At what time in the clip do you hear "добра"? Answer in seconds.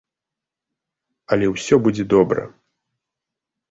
2.17-2.43